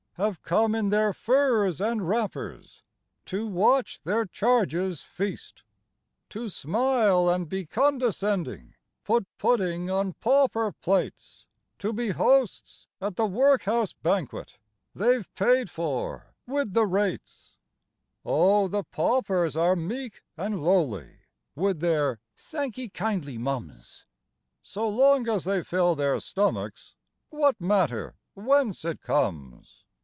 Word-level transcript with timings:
Have 0.15 0.43
come 0.43 0.75
in 0.75 0.89
their 0.89 1.13
furs 1.13 1.81
and 1.81 2.01
v\rapper5. 2.01 2.81
To 3.25 3.47
watch 3.47 4.03
their 4.03 4.25
charges 4.27 5.01
feast; 5.01 5.63
IN 5.63 5.63
THE 6.29 6.39
WORKHOUSE.. 6.41 6.53
To 6.59 6.59
smile 6.59 7.29
and 7.29 7.49
be 7.49 7.65
condescending, 7.65 8.75
Put 9.03 9.25
pudding 9.39 9.89
on 9.89 10.13
pauper 10.13 10.73
plates, 10.73 11.47
To 11.79 11.91
be 11.91 12.09
hosts 12.09 12.85
at 12.99 13.15
the 13.15 13.25
workhouse 13.25 13.93
banquet 13.93 14.59
They 14.93 15.19
Ve 15.19 15.23
paid 15.33 15.69
for— 15.71 16.35
^\vith 16.49 16.73
the 16.73 16.85
rates. 16.85 17.55
Oh, 18.23 18.67
the 18.67 18.83
paupers 18.83 19.57
are 19.57 19.75
meek 19.77 20.21
and 20.37 20.61
lowly 20.61 21.21
With 21.55 21.79
their" 21.79 22.19
Thank 22.51 22.77
'ee 22.77 22.89
kindly, 22.89 23.39
mum's"; 23.39 24.05
So 24.61 24.87
long 24.87 25.27
as 25.27 25.45
they 25.45 25.63
fill 25.63 25.95
their 25.95 26.19
stomachs, 26.19 26.95
What 27.29 27.59
matter 27.59 28.09
it 28.09 28.13
whence 28.43 28.85
it 28.85 29.01
comes 29.01 29.77